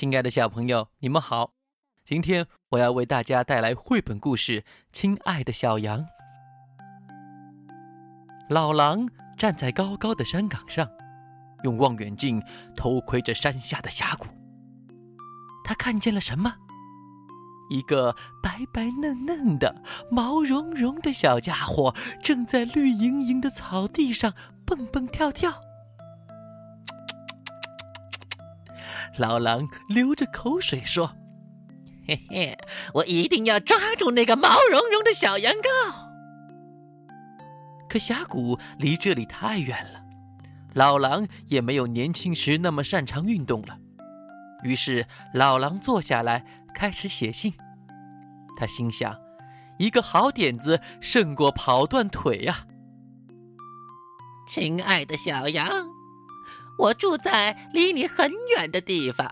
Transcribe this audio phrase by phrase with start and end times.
[0.00, 1.52] 亲爱的小朋友，你们好！
[2.06, 6.00] 今天我要为大家带来绘本故事《亲爱的小羊》。
[8.48, 10.88] 老狼站在高高的山岗上，
[11.64, 12.42] 用望远镜
[12.74, 14.28] 偷窥着山下的峡谷。
[15.62, 16.54] 他看见了什么？
[17.68, 24.32] 一个白白嫩嫩的、毛茸茸的小家伙，正在绿莹莹的草地上
[24.64, 25.60] 蹦蹦跳跳。
[29.20, 31.14] 老狼流着口水说
[32.08, 32.58] ：“嘿嘿，
[32.94, 36.08] 我一定要抓住那个毛茸茸的小羊羔。”
[37.86, 40.00] 可峡谷离这里太远了，
[40.72, 43.76] 老狼也没有年轻时那么擅长运动了。
[44.62, 47.52] 于是，老狼坐下来开始写信。
[48.56, 49.14] 他心想
[49.78, 52.66] ：“一个好点子胜过跑断腿呀！”
[54.48, 55.68] 亲爱的小羊。
[56.80, 59.26] 我住在离你很远的地方，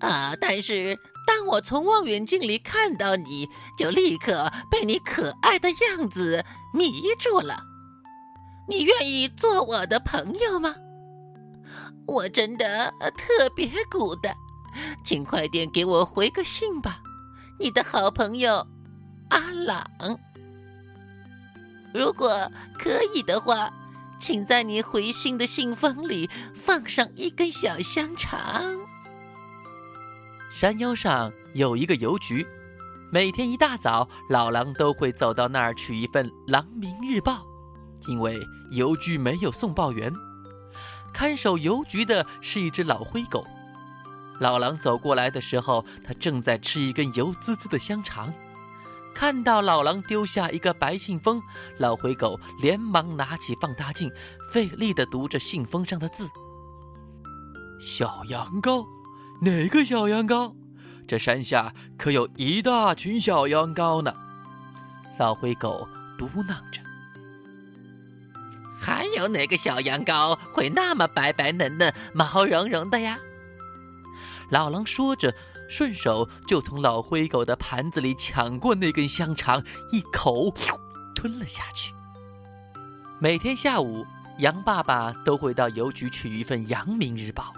[0.00, 0.34] 啊！
[0.40, 7.62] 但是当我从望远镜里看到你，就立刻被你可爱的样子迷住了。
[8.68, 10.74] 你愿意做我的朋友吗？
[12.06, 14.34] 我真的特别孤单，
[15.04, 17.02] 请快点给我回个信吧，
[17.60, 18.66] 你的好朋友
[19.28, 19.86] 阿朗。
[21.92, 23.70] 如果可以的话。
[24.18, 28.76] 请在你回信的信封里放上一根小香肠。
[30.50, 32.46] 山腰上有一个邮局，
[33.10, 37.46] 每天一大早，老狼都会走到那儿取一份《狼民日报》，
[38.10, 40.10] 因为邮局没有送报员。
[41.12, 43.46] 看守邮局的是一只老灰狗。
[44.40, 48.32] 老狼走过来的时候，它正在吃一根油滋滋的香肠。
[49.18, 51.42] 看到老狼丢下一个白信封，
[51.78, 54.12] 老灰狗连忙拿起放大镜，
[54.52, 56.28] 费力地读着信封上的字。
[57.80, 58.86] 小羊羔，
[59.40, 60.54] 哪个小羊羔？
[61.08, 64.14] 这山下可有一大群小羊羔呢。
[65.18, 65.88] 老灰狗
[66.18, 66.82] 嘟囔着。
[68.78, 73.18] 还有哪个小羊羔会那么白白嫩嫩、毛茸茸的呀？
[74.50, 75.34] 老狼说着。
[75.68, 80.54] 顺手就从老灰狗的盘子里抢过那根香肠，一口
[81.14, 81.92] 吞了下去。
[83.18, 84.04] 每天下午，
[84.38, 87.52] 羊爸爸都会到邮局取一份《阳明日报》。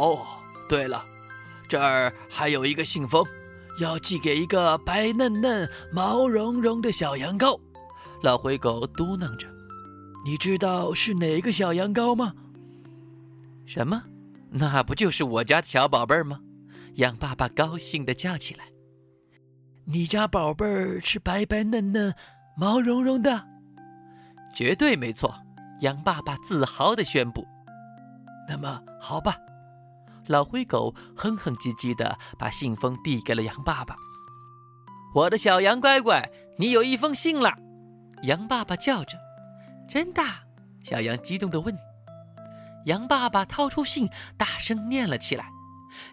[0.00, 0.24] 哦，
[0.68, 1.04] 对了，
[1.68, 3.24] 这儿还有一个信封，
[3.80, 7.58] 要寄给一个白嫩嫩、毛茸茸的小羊羔。
[8.22, 9.46] 老灰狗嘟囔着
[10.24, 12.32] ：“你知道是哪个小羊羔吗
[13.66, 14.04] ？”“什么？
[14.50, 16.40] 那不就是我家的小宝贝儿吗？”
[16.96, 18.64] 羊爸爸高兴地叫起来
[19.84, 22.14] ：“你家宝贝儿是白白嫩嫩、
[22.56, 23.46] 毛茸茸的，
[24.54, 25.34] 绝对没错。”
[25.80, 27.46] 羊爸爸自豪地宣布。
[28.48, 29.36] “那么好吧。”
[30.26, 33.94] 老灰狗哼哼唧唧地把信封递给了羊爸爸。
[35.14, 37.52] “我的小羊乖乖，你有一封信了！”
[38.24, 39.18] 羊爸爸叫着。
[39.86, 40.22] “真的？”
[40.82, 41.76] 小羊激动地问。
[42.86, 44.08] 羊爸爸掏出信，
[44.38, 45.50] 大声念了起来。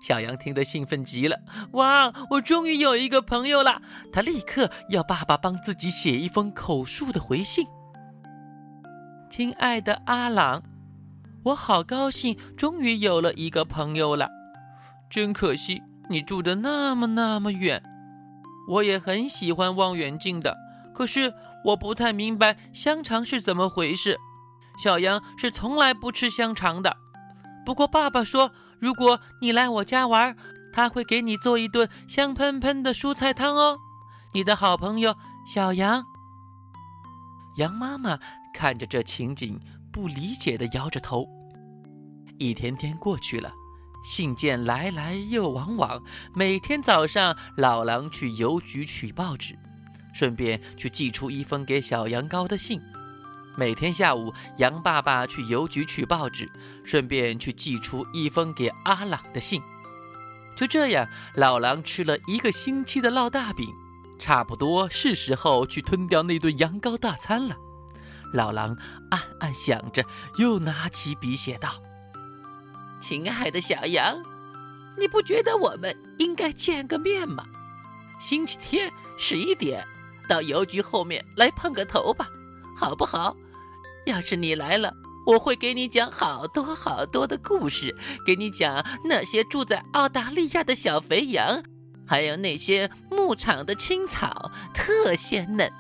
[0.01, 1.39] 小羊听得兴奋极了，
[1.73, 2.13] 哇！
[2.31, 3.81] 我终于有一个朋友了。
[4.11, 7.65] 他立刻要爸爸帮自己写一封口述的回信。
[9.29, 10.63] 亲爱的阿朗，
[11.45, 14.29] 我好高兴，终于有了一个朋友了。
[15.09, 17.81] 真可惜，你住的那么那么远。
[18.69, 20.55] 我也很喜欢望远镜的，
[20.93, 21.33] 可是
[21.65, 24.17] 我不太明白香肠是怎么回事。
[24.81, 26.95] 小羊是从来不吃香肠的。
[27.65, 28.51] 不过爸爸说。
[28.83, 30.35] 如果你来我家玩，
[30.73, 33.77] 他会给你做一顿香喷喷的蔬菜汤哦。
[34.33, 35.15] 你的好朋友
[35.47, 36.03] 小羊。
[37.55, 38.19] 羊妈妈
[38.53, 39.57] 看着这情景，
[39.89, 41.25] 不理解地摇着头。
[42.37, 43.53] 一天天过去了，
[44.03, 46.03] 信件来来又往往。
[46.35, 49.57] 每天早上，老狼去邮局取报纸，
[50.13, 52.81] 顺便去寄出一封给小羊羔的信。
[53.55, 56.49] 每天下午，羊爸爸去邮局取报纸，
[56.83, 59.61] 顺便去寄出一封给阿朗的信。
[60.55, 63.67] 就这样，老狼吃了一个星期的烙大饼，
[64.17, 67.55] 差不多是时候去吞掉那顿羊羔大餐了。
[68.33, 68.75] 老狼
[69.11, 70.03] 暗暗想着，
[70.37, 71.69] 又拿起笔写道
[72.99, 74.17] ：“亲爱的小羊，
[74.97, 77.45] 你不觉得我们应该见个面吗？
[78.19, 79.85] 星期天十一点，
[80.27, 82.27] 到邮局后面来碰个头吧，
[82.75, 83.35] 好不好？”
[84.05, 84.93] 要是你来了，
[85.25, 87.95] 我会给你讲好多好多的故事，
[88.25, 91.63] 给你讲那些住在澳大利亚的小肥羊，
[92.05, 95.71] 还有那些牧场的青草，特鲜嫩。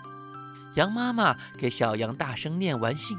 [0.75, 3.17] 羊妈妈给小羊大声念完信：“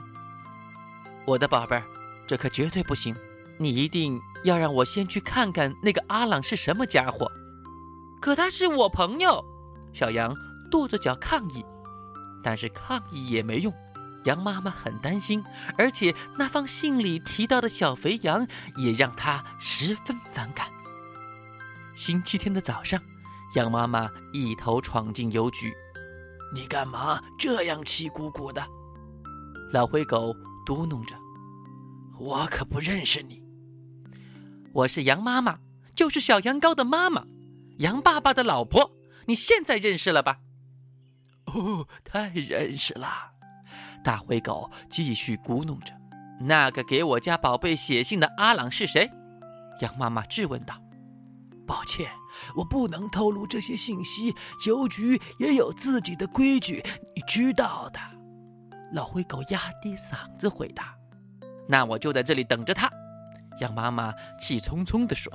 [1.27, 1.85] 我的宝贝儿，
[2.27, 3.15] 这可绝对不行，
[3.59, 7.31] 你一定要让我先去看看那个阿朗是什么家伙。
[8.21, 9.45] 可他是我朋友。
[9.93, 10.35] 小羊
[10.71, 11.65] 跺着脚抗议，
[12.43, 13.73] 但是抗议也没用。
[14.25, 15.43] 羊妈妈很担心，
[15.76, 20.67] 而且那封信里提到的小肥羊也让她十分反感。
[21.94, 23.00] 星期天的早上，
[23.55, 25.73] 羊妈妈一头闯进邮局。
[26.55, 28.65] 你干嘛这样气鼓鼓的？
[29.73, 30.35] 老灰狗
[30.65, 31.17] 嘟哝着
[32.19, 33.43] ：“我可不认识你。
[34.73, 35.59] 我是羊妈妈，
[35.94, 37.25] 就是小羊羔的妈妈，
[37.79, 38.93] 羊爸爸的老婆。
[39.27, 40.38] 你现在认识了吧
[41.47, 43.32] ？”“哦，太认识了。”
[44.05, 45.95] 大灰狗继续咕哝着
[46.39, 49.11] ：“那个给我家宝贝写信的阿朗是谁？”
[49.81, 50.75] 羊妈妈质问道。
[51.67, 52.11] “抱歉，
[52.55, 54.35] 我不能透露这些信息。
[54.67, 56.85] 邮局也有自己的规矩，
[57.17, 57.99] 你知道的。”
[58.93, 60.95] 老灰狗压低嗓子回答。
[61.67, 62.91] “那我就在这里等着他。”
[63.61, 65.33] 羊妈妈气冲冲地说。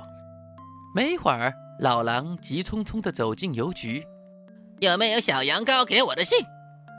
[0.94, 4.06] 没一会儿，老狼急匆匆地走进邮局。
[4.80, 6.38] “有没有小羊羔给我的信？”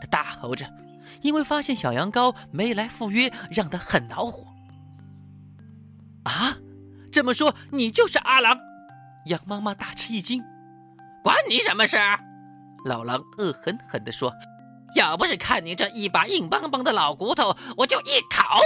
[0.01, 0.65] 他大吼着。
[1.21, 4.47] 因为发现小羊羔没来赴约，让他很恼火。
[6.23, 6.57] 啊，
[7.11, 8.57] 这么说你就是阿郎？
[9.25, 10.43] 羊妈妈大吃一惊。
[11.23, 11.97] 关你什么事？
[12.85, 14.33] 老狼恶狠狠地说
[14.97, 18.59] ：“要不是看你这一把硬邦邦的老骨头，我就一口。”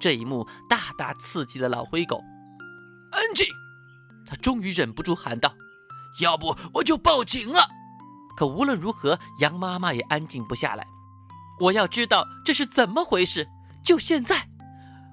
[0.00, 2.22] 这一幕大大刺激了老灰狗。
[3.10, 3.46] 安静！
[4.24, 5.52] 他终于忍不住喊道
[6.22, 7.68] ：“要不我就报警了。”
[8.36, 10.86] 可无论如何，羊妈妈也安静不下来。
[11.62, 13.46] 我要知道这是怎么回事，
[13.84, 14.48] 就现在！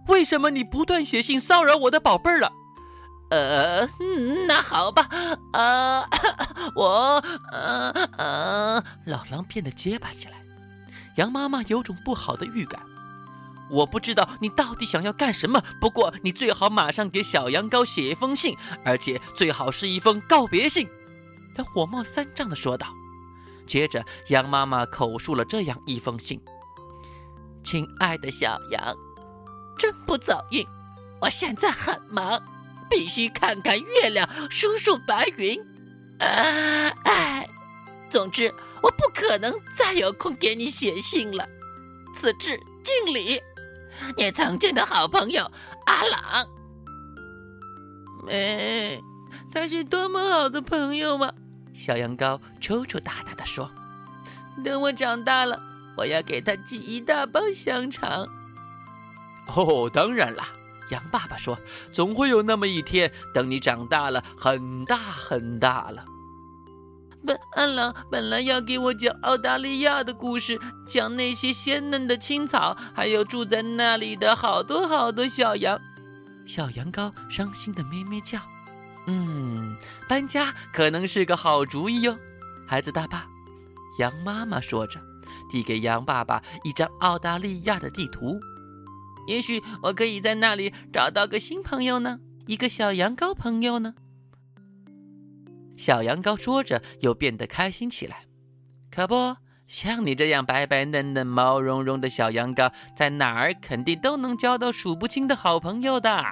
[0.08, 2.52] 为什么你不断写信骚扰我的宝贝儿了？
[3.30, 3.88] 呃，
[4.48, 5.08] 那好吧，
[5.54, 6.04] 呃，
[6.74, 10.34] 我，呃呃，老狼变得结巴起来。
[11.18, 12.82] 羊妈妈有种不好的预感。
[13.70, 20.90] 我不知道你到底想要干什么，不过你最好马上给小羊羔写一封信，而且最好是一封告别信。
[21.54, 22.88] 他火冒三丈的说道。
[23.70, 26.42] 接着，羊妈妈口述了这样一封信
[27.64, 28.96] ：“亲爱的小羊，
[29.78, 30.66] 真不走运，
[31.22, 32.42] 我现在很忙，
[32.90, 35.62] 必须看看月亮，数数白云。
[36.18, 37.48] 啊，哎，
[38.10, 38.52] 总之，
[38.82, 41.48] 我不可能再有空给你写信了。
[42.16, 43.40] 此致敬礼，
[44.18, 45.44] 你曾经的好朋友
[45.86, 46.48] 阿朗。
[48.30, 49.00] 哎，
[49.54, 51.32] 他是多么好的朋友嘛！”
[51.80, 53.72] 小羊羔抽抽搭搭地说
[54.66, 55.58] ：“等我长大了，
[55.96, 58.28] 我要给他寄一大包香肠。”
[59.56, 60.50] 哦，当然啦，
[60.92, 61.58] 羊爸爸说
[61.94, 66.04] ：“总会有那么一天，等你长大了，很大很大了。”
[67.26, 75.80] 本安郎本来要给我讲澳大利亚的故事，讲那些鲜嫩的青草，还有住在那里的好多好多小羊。
[76.46, 78.38] 小羊羔伤心的咩咩叫。
[79.08, 79.76] 嗯，
[80.10, 82.18] 搬家可能是个好主意哟，
[82.68, 83.28] 孩子大爸。
[84.00, 85.00] 羊妈妈说着，
[85.52, 88.40] 递给羊爸爸一张澳大利亚的地图。
[89.28, 93.94] 也许我可以在那里找到个新朋友呢，一个小羊羔朋友呢。
[95.78, 98.24] 小羊羔说着，又变得开心起来。
[98.90, 106.26] 可不像你这样白白嫩嫩、毛茸茸的小羊羔，在哪儿肯定都能交到数不清的好朋友的。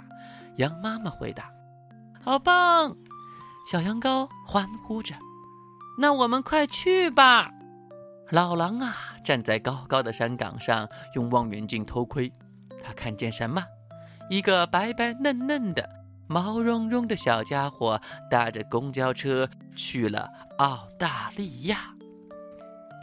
[0.55, 1.51] 羊妈妈回答。
[2.19, 2.97] 好棒！
[3.69, 5.13] 小羊羔欢呼着。
[5.97, 7.51] 那我们快去吧！
[8.31, 8.95] 老狼啊，
[9.25, 12.31] 站在高高的山岗上，用望远镜偷窥。
[12.81, 13.61] 他看见什么？
[14.29, 15.89] 一个白白嫩嫩的、
[16.27, 17.99] 毛茸茸的小家伙，
[18.31, 21.93] 搭着公交车去了澳大利亚。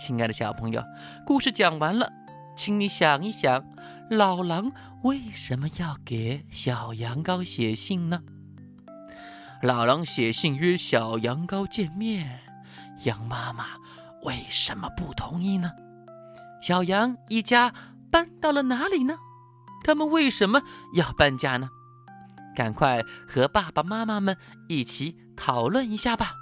[0.01, 0.83] 亲爱的小朋友，
[1.27, 2.11] 故事讲完了，
[2.57, 3.63] 请你想一想，
[4.09, 8.23] 老狼为什么要给小羊羔写信呢？
[9.63, 12.41] 老狼写信约小羊羔见面，
[13.05, 13.67] 羊妈妈
[14.23, 15.71] 为什么不同意呢？
[16.61, 17.73] 小羊一家
[18.11, 19.17] 搬到了哪里呢？
[19.83, 20.63] 他们为什么
[20.95, 21.69] 要搬家呢？
[22.55, 24.37] 赶快和爸爸妈妈们
[24.69, 26.33] 一起讨论一下吧！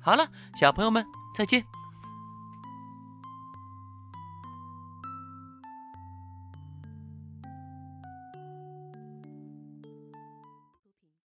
[0.00, 0.28] 好了，
[0.58, 1.04] 小朋友们，
[1.34, 1.64] 再见。